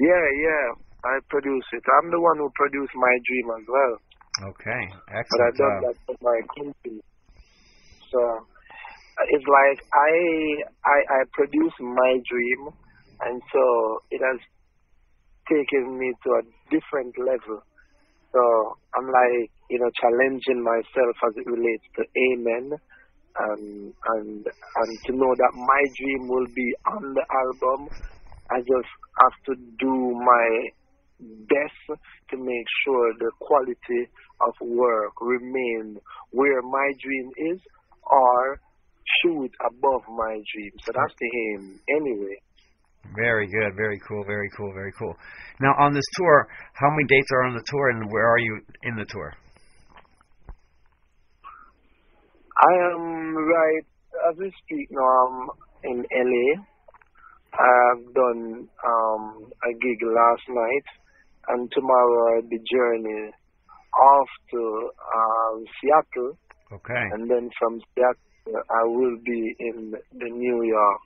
Yeah, 0.00 0.26
yeah, 0.42 0.66
I 1.04 1.18
produce 1.28 1.66
it. 1.72 1.82
I'm 1.98 2.10
the 2.10 2.20
one 2.20 2.38
who 2.38 2.50
produced 2.54 2.94
my 2.94 3.14
dream 3.26 3.46
as 3.58 3.66
well. 3.66 3.94
Okay, 4.54 4.82
excellent. 5.10 5.30
but 5.30 5.40
I 5.42 5.50
done 5.58 5.78
that 5.82 5.96
for 6.06 6.16
my 6.22 6.38
company. 6.54 7.02
So 8.10 8.20
it's 9.28 9.48
like 9.50 9.78
I 9.92 10.12
I 10.86 10.98
I 11.10 11.20
produce 11.32 11.74
my 11.80 12.12
dream, 12.22 12.70
and 13.20 13.42
so 13.52 13.62
it 14.10 14.22
has 14.22 14.40
taken 15.50 15.98
me 15.98 16.14
to 16.24 16.28
a 16.38 16.42
different 16.70 17.18
level. 17.18 17.60
So 18.32 18.40
I'm 18.96 19.06
like 19.06 19.50
you 19.70 19.78
know 19.78 19.90
challenging 20.00 20.62
myself 20.62 21.14
as 21.26 21.34
it 21.36 21.50
relates 21.50 21.84
to 21.98 22.02
Amen, 22.30 22.78
and 23.42 23.94
and 24.16 24.46
and 24.46 24.90
to 25.06 25.12
know 25.12 25.34
that 25.34 25.52
my 25.54 25.82
dream 25.98 26.28
will 26.28 26.48
be 26.54 26.68
on 26.86 27.14
the 27.14 27.26
album. 27.26 27.88
I 28.50 28.60
just 28.60 28.90
have 29.20 29.36
to 29.48 29.54
do 29.78 29.92
my 30.12 30.46
best 31.48 32.00
to 32.30 32.36
make 32.36 32.66
sure 32.84 33.14
the 33.18 33.30
quality 33.40 34.10
of 34.40 34.54
work 34.60 35.12
remain 35.20 35.98
where 36.30 36.62
my 36.62 36.92
dream 37.02 37.30
is 37.54 37.60
or 38.02 38.60
shoot 39.22 39.50
above 39.66 40.02
my 40.08 40.34
dream. 40.54 40.72
So 40.84 40.92
that's 40.94 41.14
the 41.18 41.30
aim 41.54 41.80
anyway. 41.88 42.36
Very 43.16 43.46
good, 43.46 43.74
very 43.76 44.00
cool, 44.08 44.24
very 44.24 44.48
cool, 44.56 44.72
very 44.72 44.92
cool. 44.98 45.14
Now 45.60 45.74
on 45.78 45.92
this 45.92 46.04
tour, 46.14 46.48
how 46.74 46.90
many 46.90 47.04
dates 47.08 47.28
are 47.32 47.42
on 47.44 47.54
the 47.54 47.64
tour, 47.66 47.90
and 47.90 48.10
where 48.10 48.28
are 48.28 48.38
you 48.38 48.60
in 48.84 48.96
the 48.96 49.04
tour? 49.04 49.34
I 52.56 52.72
am 52.94 53.34
right 53.34 53.86
as 54.30 54.38
we 54.38 54.52
speak 54.64 54.88
now 54.90 55.02
I'm 55.02 55.48
in 55.84 55.98
LA. 55.98 56.62
I've 57.52 58.14
done 58.14 58.68
um, 58.86 59.50
a 59.64 59.72
gig 59.74 60.00
last 60.02 60.46
night 60.48 60.86
and 61.48 61.70
tomorrow 61.72 62.36
I'll 62.36 62.48
be 62.48 62.58
journeying 62.70 63.32
off 63.92 64.30
to 64.52 64.90
um, 65.16 65.64
Seattle 65.80 66.38
Okay. 66.72 67.04
and 67.12 67.28
then 67.30 67.50
from 67.58 67.80
Seattle 67.94 68.62
I 68.70 68.82
will 68.86 69.16
be 69.24 69.54
in 69.60 69.92
the 69.92 70.28
New 70.30 70.64
York, 70.64 71.04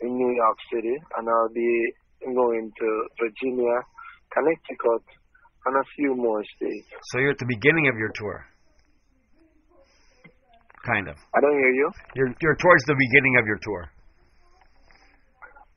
in 0.00 0.10
New 0.16 0.32
York 0.34 0.58
City, 0.74 0.96
and 1.16 1.28
I'll 1.28 1.52
be 1.54 1.92
going 2.24 2.72
to 2.80 2.88
Virginia, 3.22 3.78
Connecticut, 4.34 5.06
and 5.66 5.76
a 5.76 5.84
few 5.94 6.16
more 6.16 6.42
states. 6.56 6.88
So 7.12 7.18
you're 7.20 7.30
at 7.30 7.38
the 7.38 7.46
beginning 7.46 7.86
of 7.88 7.96
your 7.96 8.10
tour. 8.14 8.44
Kind 10.84 11.08
of. 11.08 11.16
I 11.34 11.40
don't 11.40 11.58
hear 11.58 11.70
you. 11.74 11.90
You're 12.16 12.34
you're 12.40 12.56
towards 12.56 12.84
the 12.86 12.96
beginning 12.98 13.36
of 13.38 13.46
your 13.46 13.58
tour. 13.62 13.82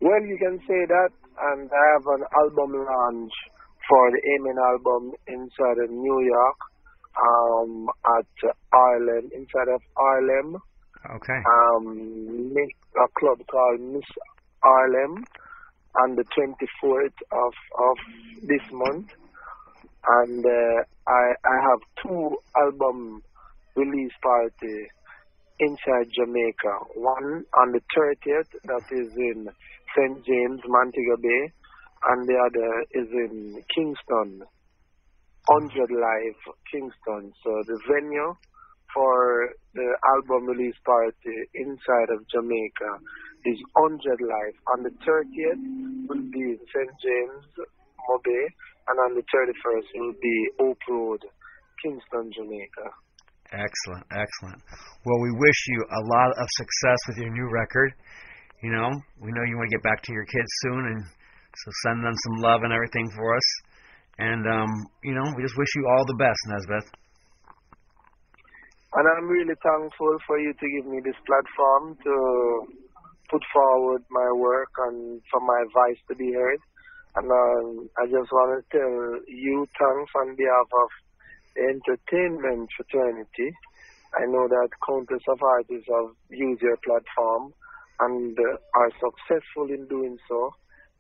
Well, 0.01 0.21
you 0.25 0.37
can 0.41 0.57
say 0.65 0.81
that, 0.87 1.09
and 1.53 1.69
I 1.69 1.85
have 1.93 2.05
an 2.09 2.23
album 2.41 2.71
launch 2.73 3.33
for 3.89 4.11
the 4.11 4.21
Amen 4.35 4.57
album 4.57 5.11
inside 5.27 5.83
of 5.83 5.89
New 5.89 6.21
York, 6.21 6.57
um, 7.17 7.89
at 8.17 8.51
Harlem, 8.71 9.29
inside 9.33 9.69
of 9.73 9.81
Harlem. 9.95 10.57
Okay. 11.15 11.33
um, 11.33 12.53
a 12.55 13.19
club 13.19 13.39
called 13.49 13.81
Miss 13.81 14.05
Harlem 14.61 15.23
on 15.99 16.15
the 16.15 16.23
24th 16.37 17.17
of, 17.31 17.53
of 17.79 17.97
this 18.43 18.61
month. 18.71 19.07
And 20.07 20.45
uh, 20.45 20.83
I, 21.07 21.33
I 21.45 21.55
have 21.69 21.79
two 22.03 22.37
album 22.55 23.21
release 23.75 24.11
party 24.21 24.87
inside 25.59 26.09
Jamaica. 26.13 26.73
One 26.95 27.45
on 27.59 27.71
the 27.71 27.81
30th, 27.97 28.51
that 28.65 28.85
is 28.91 29.13
in 29.15 29.47
St. 29.95 30.25
James, 30.25 30.61
Montego 30.67 31.17
Bay, 31.21 31.51
and 32.09 32.27
the 32.27 32.37
other 32.37 32.71
is 32.97 33.09
in 33.13 33.61
Kingston, 33.75 34.41
100 35.45 35.91
Live, 35.91 36.39
Kingston. 36.71 37.33
So 37.43 37.51
the 37.67 37.77
venue 37.89 38.33
for 38.93 39.53
the 39.73 39.89
album 40.17 40.47
release 40.47 40.75
party 40.85 41.37
inside 41.55 42.09
of 42.11 42.25
Jamaica 42.27 42.91
is 43.45 43.57
100 43.73 44.21
Live. 44.21 44.55
On 44.75 44.83
the 44.83 44.93
30th 45.05 45.63
will 46.09 46.25
be 46.31 46.57
in 46.57 46.59
St. 46.59 46.93
James, 46.99 47.45
MoBay, 48.09 48.45
and 48.89 48.97
on 49.07 49.15
the 49.15 49.23
31st 49.29 49.87
will 49.95 50.17
be 50.21 50.37
Oak 50.59 50.79
Road, 50.89 51.21
Kingston, 51.83 52.31
Jamaica. 52.35 52.87
Excellent, 53.51 54.05
excellent. 54.11 54.61
Well, 55.05 55.19
we 55.21 55.31
wish 55.35 55.59
you 55.67 55.83
a 55.83 56.01
lot 56.07 56.29
of 56.31 56.47
success 56.55 56.99
with 57.07 57.17
your 57.17 57.31
new 57.31 57.49
record. 57.51 57.93
You 58.63 58.71
know, 58.71 58.89
we 59.19 59.31
know 59.31 59.43
you 59.43 59.57
want 59.57 59.69
to 59.69 59.75
get 59.75 59.83
back 59.83 60.01
to 60.03 60.13
your 60.13 60.25
kids 60.25 60.51
soon, 60.61 60.85
and 60.85 61.03
so 61.55 61.71
send 61.87 62.03
them 62.03 62.15
some 62.15 62.41
love 62.41 62.61
and 62.63 62.73
everything 62.73 63.09
for 63.15 63.35
us. 63.35 63.47
And 64.19 64.43
um, 64.47 64.71
you 65.03 65.13
know, 65.13 65.33
we 65.35 65.43
just 65.43 65.57
wish 65.57 65.71
you 65.75 65.85
all 65.87 66.05
the 66.05 66.19
best, 66.19 66.39
Nesbeth. 66.49 66.89
And 68.93 69.07
I'm 69.07 69.27
really 69.27 69.55
thankful 69.63 70.17
for 70.27 70.37
you 70.39 70.51
to 70.51 70.67
give 70.67 70.85
me 70.91 70.99
this 70.99 71.15
platform 71.23 71.95
to 72.03 72.15
put 73.31 73.41
forward 73.53 74.03
my 74.11 74.29
work 74.35 74.69
and 74.91 75.21
for 75.31 75.39
my 75.39 75.63
voice 75.71 76.01
to 76.09 76.15
be 76.15 76.33
heard. 76.35 76.59
And 77.15 77.27
um, 77.31 77.89
I 77.99 78.05
just 78.07 78.31
want 78.31 78.59
to 78.59 78.61
tell 78.67 78.95
you 79.27 79.65
thanks 79.79 80.11
on 80.15 80.35
behalf 80.35 80.69
of 80.75 80.89
the 81.55 81.63
entertainment 81.71 82.67
fraternity. 82.75 83.49
I 84.11 84.27
know 84.27 84.47
that 84.47 84.69
countless 84.83 85.23
of 85.27 85.39
artists 85.39 85.87
have 85.87 86.11
used 86.29 86.61
your 86.61 86.77
platform 86.83 87.55
and 87.99 88.35
uh, 88.35 88.59
are 88.75 88.91
successful 88.99 89.71
in 89.71 89.87
doing 89.87 90.17
so, 90.27 90.51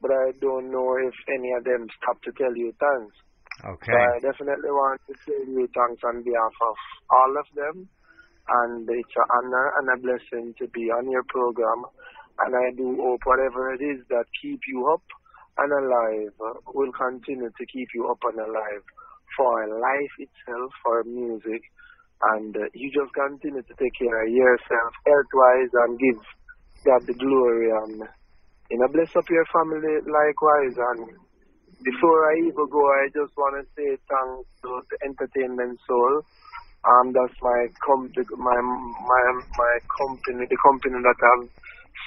but 0.01 0.11
I 0.11 0.33
don't 0.41 0.71
know 0.71 0.97
if 0.97 1.13
any 1.29 1.53
of 1.53 1.63
them 1.63 1.87
stop 2.01 2.21
to 2.23 2.31
tell 2.33 2.55
you 2.55 2.73
thanks. 2.81 3.15
Okay. 3.61 3.93
So 3.93 3.97
I 3.97 4.17
definitely 4.19 4.73
want 4.73 5.01
to 5.07 5.13
tell 5.21 5.45
you 5.45 5.69
thanks 5.69 6.01
on 6.01 6.23
behalf 6.25 6.55
of 6.65 6.75
all 7.13 7.33
of 7.37 7.47
them, 7.53 7.75
and 7.85 8.89
it's 8.89 9.15
an 9.15 9.29
honor 9.37 9.67
and 9.77 9.87
a 9.93 9.97
blessing 10.01 10.53
to 10.57 10.67
be 10.73 10.89
on 10.89 11.09
your 11.11 11.23
program, 11.29 11.85
and 12.41 12.51
I 12.57 12.73
do 12.73 12.97
hope 12.97 13.21
whatever 13.23 13.73
it 13.73 13.81
is 13.85 14.01
that 14.09 14.25
keep 14.41 14.59
you 14.67 14.89
up 14.89 15.05
and 15.57 15.71
alive 15.71 16.33
will 16.73 16.91
continue 16.97 17.49
to 17.53 17.65
keep 17.69 17.89
you 17.93 18.09
up 18.09 18.17
and 18.23 18.39
alive 18.39 18.83
for 19.37 19.67
life 19.67 20.15
itself, 20.17 20.71
for 20.83 21.03
music, 21.03 21.61
and 22.33 22.55
uh, 22.55 22.65
you 22.73 22.89
just 22.91 23.13
continue 23.13 23.61
to 23.61 23.75
take 23.77 23.93
care 23.99 24.25
of 24.25 24.31
yourself 24.31 24.91
health-wise 25.05 25.71
and 25.85 25.99
give 25.99 26.19
God 26.85 27.05
the 27.05 27.13
glory 27.13 27.69
and 27.69 28.01
you 28.71 28.79
know 28.79 28.89
bless 28.95 29.11
up 29.19 29.27
your 29.29 29.45
family 29.51 29.99
likewise 30.07 30.75
and 30.79 31.03
before 31.83 32.19
I 32.31 32.33
even 32.47 32.67
go 32.71 32.83
I 32.87 33.11
just 33.13 33.35
want 33.37 33.59
to 33.59 33.65
say 33.77 33.89
thanks 34.09 34.47
to 34.65 34.69
the 34.89 34.97
entertainment 35.05 35.79
soul 35.87 36.23
um 36.87 37.13
that's 37.13 37.37
my 37.43 37.61
com 37.85 38.09
my 38.39 38.59
my 38.59 39.23
my 39.59 39.73
company 39.99 40.47
the 40.49 40.59
company 40.63 40.97
that 41.03 41.19
I've 41.19 41.49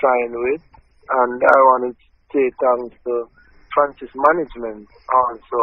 signed 0.02 0.34
with 0.34 0.62
and 1.10 1.38
I 1.44 1.58
want 1.70 1.82
to 1.90 1.92
say 2.32 2.46
thanks 2.58 2.96
to 3.06 3.14
Francis 3.74 4.10
Management 4.16 4.88
also 5.12 5.62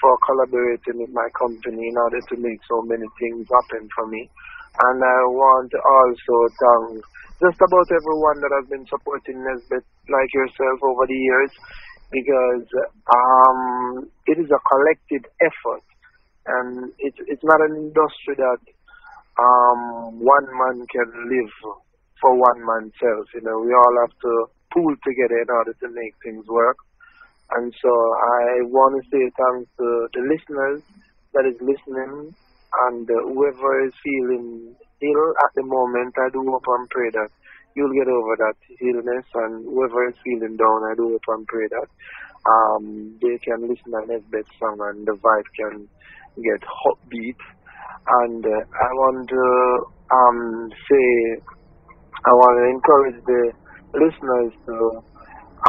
for 0.00 0.14
collaborating 0.26 1.02
with 1.02 1.12
my 1.14 1.28
company 1.38 1.90
in 1.90 1.96
order 1.98 2.22
to 2.22 2.36
make 2.38 2.60
so 2.70 2.82
many 2.86 3.06
things 3.18 3.46
happen 3.50 3.88
for 3.94 4.06
me. 4.06 4.30
And 4.78 4.98
I 5.02 5.20
want 5.34 5.70
to 5.74 5.80
also 5.82 6.36
thank 6.54 7.02
just 7.38 7.58
about 7.62 7.88
everyone 7.94 8.38
that 8.42 8.52
has 8.58 8.66
been 8.66 8.86
supporting 8.90 9.38
Nesbeth 9.42 9.86
like 10.10 10.30
yourself 10.34 10.78
over 10.82 11.06
the 11.06 11.14
years 11.14 11.52
because 12.10 12.66
um, 13.14 14.10
it 14.26 14.38
is 14.42 14.50
a 14.50 14.60
collective 14.66 15.24
effort 15.38 15.84
and 16.48 16.90
it's 16.98 17.20
it's 17.28 17.44
not 17.44 17.60
an 17.60 17.76
industry 17.76 18.34
that 18.40 18.62
um, 19.38 20.18
one 20.18 20.48
man 20.50 20.82
can 20.90 21.08
live 21.30 21.52
for 22.20 22.34
one 22.34 22.60
man 22.64 22.90
self. 22.98 23.26
You 23.34 23.42
know, 23.46 23.62
we 23.62 23.70
all 23.70 23.94
have 24.02 24.14
to 24.18 24.32
pool 24.74 24.94
together 25.04 25.38
in 25.38 25.50
order 25.50 25.74
to 25.78 25.88
make 25.94 26.14
things 26.24 26.44
work. 26.48 26.76
And 27.54 27.72
so 27.80 27.88
I 27.88 28.66
want 28.68 28.98
to 28.98 29.02
say 29.08 29.22
thanks 29.30 29.70
to 29.78 29.86
the 30.12 30.22
listeners 30.26 30.82
that 31.32 31.46
is 31.48 31.56
listening 31.62 32.34
and 32.88 33.08
uh, 33.08 33.14
whoever 33.32 33.86
is 33.86 33.94
feeling 34.02 34.74
ill 35.00 35.28
at 35.44 35.52
the 35.54 35.64
moment, 35.64 36.14
I 36.18 36.28
do 36.32 36.42
hope 36.44 36.66
and 36.66 36.88
pray 36.90 37.10
that 37.12 37.30
you'll 37.74 37.94
get 37.94 38.10
over 38.10 38.34
that 38.36 38.58
illness 38.82 39.26
and 39.34 39.64
whoever 39.64 40.08
is 40.08 40.16
feeling 40.24 40.56
down, 40.56 40.90
I 40.90 40.94
do 40.96 41.14
hope 41.14 41.28
and 41.28 41.46
pray 41.46 41.66
that 41.70 41.88
um, 42.48 43.18
they 43.22 43.38
can 43.38 43.62
listen 43.68 43.92
to 43.92 44.02
Nesbeth 44.06 44.50
song 44.58 44.78
and 44.80 45.06
the 45.06 45.12
vibe 45.12 45.48
can 45.54 45.88
get 46.42 46.62
hot 46.66 46.98
beat. 47.08 47.36
And 48.08 48.44
uh, 48.44 48.50
I 48.50 48.90
want 48.94 49.28
to 49.28 49.44
um, 50.10 50.70
say, 50.90 51.42
I 52.24 52.32
want 52.32 52.54
to 52.58 52.64
encourage 52.72 53.20
the 53.26 53.52
listeners 53.94 54.52
to 54.66 55.02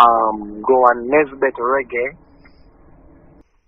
um, 0.02 0.62
go 0.62 0.76
on 0.90 1.10
Nesbeth 1.10 1.58
Reggae. 1.60 2.18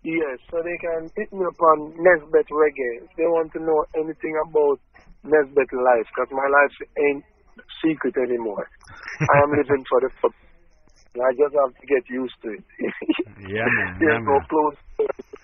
Yes, 0.03 0.41
so 0.49 0.57
they 0.65 0.77
can 0.81 1.11
hit 1.15 1.29
me 1.31 1.45
up 1.45 1.61
on 1.61 1.93
Nesbeth 2.01 2.49
Reggae 2.49 3.05
if 3.05 3.11
they 3.17 3.29
want 3.29 3.53
to 3.53 3.61
know 3.61 3.85
anything 3.93 4.33
about 4.49 4.81
Nesbeth 5.21 5.69
life, 5.77 6.09
because 6.09 6.31
my 6.33 6.49
life 6.49 6.75
ain't 6.97 7.23
secret 7.85 8.17
anymore. 8.17 8.65
I 9.21 9.35
am 9.45 9.51
living 9.53 9.85
for 9.85 10.01
the 10.01 10.09
fun. 10.21 10.33
I 11.21 11.29
just 11.37 11.53
have 11.53 11.75
to 11.75 11.85
get 11.85 12.01
used 12.09 12.33
to 12.41 12.49
it. 12.55 12.65
yeah, 13.45 13.67
man. 13.67 13.93
There's 14.01 14.17
yeah, 14.17 14.25
no 14.25 14.41
man. 14.41 14.47
close 14.49 14.77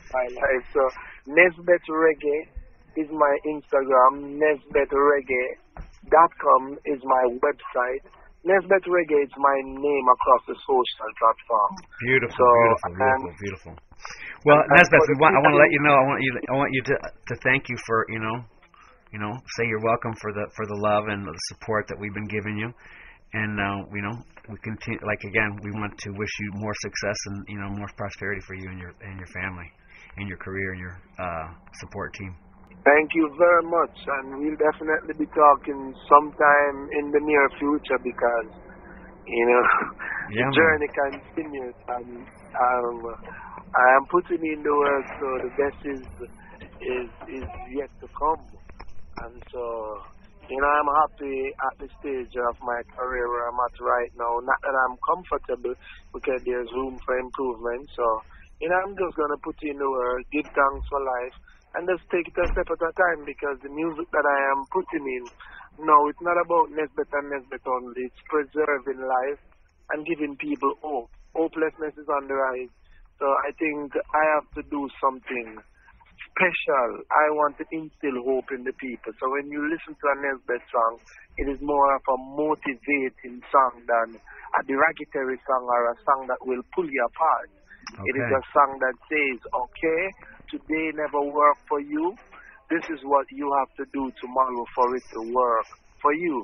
my 0.09 0.25
life. 0.25 0.65
So 0.73 0.81
Nesbeth 1.29 1.85
Reggae 1.91 2.49
is 2.97 3.09
my 3.13 3.33
Instagram. 3.45 4.41
Nesbeth 4.41 4.89
Reggae.com 4.89 6.79
is 6.85 6.97
my 7.05 7.23
website. 7.45 8.03
Nesbeth 8.47 8.87
Reggae 8.89 9.21
is 9.21 9.33
my 9.37 9.57
name 9.65 10.07
across 10.07 10.41
the 10.47 10.55
social 10.65 11.11
platform. 11.19 11.71
Beautiful, 11.99 12.37
So, 12.37 12.47
beautiful, 12.47 12.91
beautiful, 12.95 13.33
beautiful. 13.37 13.75
Well, 14.45 14.61
Nesbeth, 14.69 15.07
we 15.09 15.17
want, 15.17 15.33
I 15.33 15.41
want 15.41 15.53
to 15.57 15.61
let 15.61 15.71
you 15.73 15.81
know. 15.81 15.95
I 15.97 16.05
want 16.05 16.19
you. 16.21 16.31
I 16.49 16.55
want 16.55 16.71
you 16.73 16.81
to 16.93 16.95
to 17.01 17.35
thank 17.41 17.69
you 17.69 17.77
for 17.87 18.05
you 18.09 18.19
know, 18.19 18.37
you 19.11 19.19
know, 19.19 19.33
say 19.57 19.65
you're 19.65 19.81
welcome 19.81 20.13
for 20.21 20.31
the 20.33 20.45
for 20.55 20.65
the 20.67 20.77
love 20.77 21.09
and 21.09 21.25
the 21.25 21.33
support 21.49 21.87
that 21.89 21.97
we've 21.97 22.13
been 22.13 22.29
giving 22.29 22.57
you, 22.57 22.69
and 23.33 23.57
uh, 23.57 23.81
you 23.89 24.01
know, 24.05 24.15
we 24.49 24.57
continue. 24.61 25.01
Like 25.01 25.23
again, 25.25 25.57
we 25.63 25.71
want 25.73 25.97
to 25.97 26.09
wish 26.13 26.29
you 26.39 26.49
more 26.61 26.73
success 26.85 27.17
and 27.33 27.45
you 27.49 27.57
know 27.57 27.69
more 27.73 27.89
prosperity 27.97 28.41
for 28.45 28.53
you 28.53 28.69
and 28.69 28.77
your 28.77 28.93
and 29.01 29.17
your 29.17 29.31
family, 29.33 29.65
and 30.17 30.29
your 30.29 30.37
career 30.37 30.77
and 30.77 30.81
your 30.81 30.95
uh, 31.17 31.47
support 31.81 32.13
team. 32.13 32.35
Thank 32.85 33.09
you 33.15 33.27
very 33.35 33.65
much, 33.67 33.95
and 34.05 34.37
we'll 34.39 34.55
definitely 34.55 35.17
be 35.19 35.27
talking 35.33 35.91
sometime 36.07 36.77
in 37.01 37.11
the 37.11 37.19
near 37.19 37.49
future 37.59 37.99
because, 37.99 38.47
you 39.27 39.43
know, 39.43 39.63
Yeah, 40.31 40.47
the 40.47 40.55
journey 40.55 40.89
continues, 40.95 41.75
and 41.87 42.23
um, 42.55 42.99
I 43.75 43.87
am 43.97 44.05
putting 44.11 44.43
in 44.43 44.63
the 44.63 44.75
work, 44.75 45.07
so 45.19 45.27
the 45.43 45.51
best 45.55 45.79
is 45.85 46.03
is 46.81 47.09
is 47.27 47.49
yet 47.67 47.91
to 48.01 48.07
come, 48.19 48.45
and 49.25 49.41
so. 49.51 50.01
You 50.51 50.59
know, 50.59 50.67
I'm 50.67 50.91
happy 50.91 51.55
at 51.55 51.75
the 51.79 51.87
stage 52.03 52.35
of 52.35 52.59
my 52.61 52.83
career 52.99 53.25
where 53.31 53.47
I'm 53.47 53.63
at 53.63 53.75
right 53.79 54.11
now. 54.19 54.43
Not 54.43 54.59
that 54.61 54.75
I'm 54.75 54.99
comfortable 55.07 55.71
because 56.11 56.43
there's 56.43 56.67
room 56.75 56.99
for 57.07 57.15
improvement. 57.15 57.87
So, 57.95 58.05
you 58.59 58.67
know, 58.67 58.75
I'm 58.83 58.93
just 58.99 59.15
going 59.15 59.31
to 59.31 59.39
put 59.39 59.55
in 59.63 59.79
the 59.79 59.87
work, 59.87 60.27
give 60.35 60.45
thanks 60.51 60.85
for 60.91 60.99
life, 60.99 61.35
and 61.79 61.87
just 61.87 62.03
take 62.11 62.27
it 62.27 62.37
a 62.37 62.51
step 62.51 62.67
at 62.67 62.83
a 62.83 62.91
time 62.93 63.23
because 63.23 63.57
the 63.63 63.71
music 63.71 64.11
that 64.11 64.27
I 64.27 64.39
am 64.53 64.67
putting 64.75 65.07
in, 65.07 65.25
no, 65.81 66.11
it's 66.11 66.21
not 66.21 66.35
about 66.37 66.75
Nesbeth 66.75 67.09
and 67.15 67.31
Nesbeth 67.31 67.65
only. 67.65 68.11
It's 68.11 68.23
preserving 68.27 69.01
life 69.01 69.41
and 69.95 70.05
giving 70.05 70.35
people 70.37 70.75
hope. 70.83 71.09
Hopelessness 71.33 71.95
is 71.95 72.09
on 72.11 72.27
the 72.27 72.35
rise. 72.35 72.73
So 73.19 73.25
I 73.25 73.49
think 73.57 73.93
I 73.97 74.23
have 74.37 74.47
to 74.57 74.61
do 74.69 74.85
something 75.01 75.57
special. 76.29 76.89
I 77.09 77.25
want 77.33 77.57
to 77.57 77.65
instill 77.73 78.21
hope 78.21 78.53
in 78.53 78.61
the 78.61 78.73
people. 78.77 79.13
So 79.17 79.25
when 79.33 79.49
you 79.49 79.65
listen 79.65 79.97
to 79.97 80.05
a 80.05 80.15
Nesbeth 80.21 80.65
song, 80.69 81.01
it 81.37 81.49
is 81.49 81.57
more 81.61 81.95
of 81.97 82.03
a 82.05 82.17
motivating 82.37 83.41
song 83.49 83.73
than 83.89 84.21
a 84.21 84.61
derogatory 84.69 85.41
song 85.49 85.63
or 85.65 85.81
a 85.91 85.97
song 86.05 86.29
that 86.29 86.41
will 86.45 86.61
pull 86.77 86.85
you 86.85 87.01
apart. 87.09 87.49
It 88.05 88.15
is 88.21 88.29
a 88.29 88.43
song 88.53 88.77
that 88.85 88.95
says, 89.09 89.39
okay, 89.49 90.01
today 90.53 90.93
never 90.93 91.21
worked 91.25 91.65
for 91.67 91.81
you. 91.81 92.13
This 92.69 92.85
is 92.93 92.99
what 93.03 93.25
you 93.31 93.47
have 93.57 93.71
to 93.81 93.85
do 93.93 94.11
tomorrow 94.21 94.65
for 94.75 94.95
it 94.95 95.03
to 95.15 95.21
work 95.33 95.67
for 96.01 96.13
you. 96.13 96.43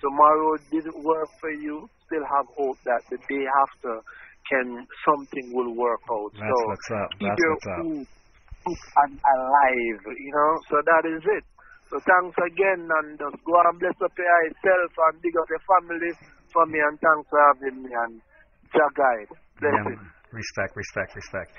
Tomorrow 0.00 0.56
didn't 0.70 1.02
work 1.04 1.28
for 1.40 1.50
you. 1.50 1.88
Still 2.06 2.24
have 2.24 2.46
hope 2.56 2.78
that 2.84 3.02
the 3.10 3.18
day 3.28 3.44
after 3.44 4.00
can 4.48 4.86
something 5.06 5.46
will 5.52 5.72
work 5.74 6.02
out. 6.10 6.32
That's 6.36 6.48
so 6.48 6.68
what's 6.68 6.90
up. 6.92 7.08
keep 7.18 7.28
That's 7.28 7.40
your 7.42 7.54
what's 7.54 7.70
up. 7.72 7.84
and 9.04 9.12
alive, 9.18 10.00
you 10.16 10.32
know. 10.32 10.52
So 10.70 10.76
that 10.84 11.04
is 11.08 11.22
it. 11.24 11.44
So 11.92 12.00
thanks 12.00 12.36
again, 12.40 12.88
and 12.88 13.18
just 13.20 13.38
go 13.44 13.54
and 13.60 13.76
bless 13.78 13.96
up 14.00 14.12
yourself 14.16 14.90
and 15.10 15.14
dig 15.20 15.36
up 15.36 15.48
your 15.52 15.64
family 15.68 16.12
for 16.52 16.64
me, 16.66 16.80
and 16.80 16.96
thanks 16.98 17.28
for 17.28 17.40
having 17.52 17.82
me 17.84 17.90
and 17.92 18.20
Jah 18.72 18.90
guide. 18.96 19.30
Yeah, 19.62 19.70
Blessings. 19.70 20.00
man. 20.00 20.10
Respect, 20.32 20.72
respect, 20.74 21.14
respect. 21.14 21.50